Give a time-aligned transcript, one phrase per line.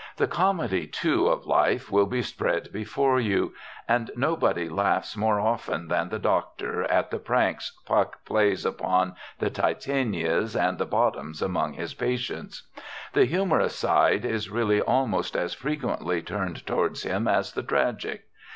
[0.17, 3.53] The comedy, too, of life will be spread before you,
[3.87, 9.51] and nobody laughs more often than the doctor at the pranks Puck plays upon the
[9.51, 12.63] Titanias and the Bottoms among his patients.
[13.13, 18.23] The humorous side is really almost as frequently turned towards him as the tragic.